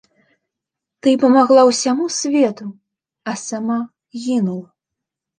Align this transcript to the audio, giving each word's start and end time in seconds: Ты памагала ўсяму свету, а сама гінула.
Ты 1.07 1.11
памагала 1.23 1.63
ўсяму 1.67 2.07
свету, 2.19 2.65
а 3.33 3.35
сама 3.41 3.77
гінула. 4.23 4.67